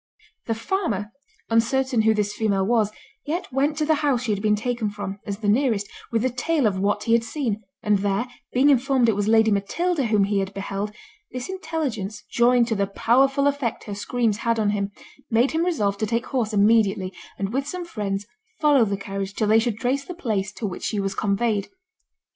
The 0.47 0.55
farmer, 0.55 1.11
uncertain 1.51 2.01
who 2.01 2.15
this 2.15 2.33
female 2.33 2.65
was, 2.65 2.89
yet 3.23 3.53
went 3.53 3.77
to 3.77 3.85
the 3.85 3.93
house 4.01 4.23
she 4.23 4.31
had 4.33 4.41
been 4.41 4.55
taken 4.55 4.89
from 4.89 5.19
(as 5.27 5.37
the 5.37 5.47
nearest) 5.47 5.87
with 6.11 6.23
the 6.23 6.31
tale 6.31 6.65
of 6.65 6.79
what 6.79 7.03
he 7.03 7.13
had 7.13 7.23
seen; 7.23 7.61
and 7.83 7.99
there, 7.99 8.25
being 8.51 8.71
informed 8.71 9.09
it 9.09 9.15
was 9.15 9.27
Lady 9.27 9.51
Matilda 9.51 10.05
whom 10.07 10.23
he 10.23 10.39
had 10.39 10.55
beheld, 10.55 10.91
this 11.31 11.49
intelligence, 11.49 12.23
joined 12.31 12.67
to 12.69 12.75
the 12.75 12.87
powerful 12.87 13.45
effect 13.45 13.83
her 13.83 13.93
screams 13.93 14.37
had 14.37 14.59
on 14.59 14.71
him, 14.71 14.91
made 15.29 15.51
him 15.51 15.63
resolve 15.65 15.99
to 15.99 16.07
take 16.07 16.25
horse 16.25 16.51
immediately, 16.51 17.13
and 17.37 17.53
with 17.53 17.67
some 17.67 17.85
friends, 17.85 18.25
follow 18.59 18.83
the 18.83 18.97
carriage 18.97 19.35
till 19.35 19.49
they 19.49 19.59
should 19.59 19.77
trace 19.77 20.03
the 20.03 20.15
place 20.15 20.51
to 20.51 20.65
which 20.65 20.81
she 20.83 20.99
was 20.99 21.13
conveyed. 21.13 21.67